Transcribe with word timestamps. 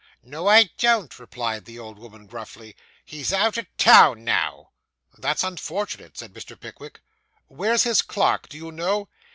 'No, 0.23 0.47
I 0.47 0.71
don't,' 0.79 1.19
replied 1.19 1.65
the 1.65 1.77
old 1.77 1.99
woman 1.99 2.25
gruffly; 2.25 2.75
'he's 3.05 3.31
out 3.31 3.59
o' 3.59 3.65
town 3.77 4.23
now.' 4.23 4.71
'That's 5.19 5.43
unfortunate,' 5.43 6.17
said 6.17 6.33
Mr. 6.33 6.59
Pickwick; 6.59 7.01
'where's 7.47 7.83
his 7.83 8.01
clerk? 8.01 8.49
Do 8.49 8.57
you 8.57 8.71
know? 8.71 9.09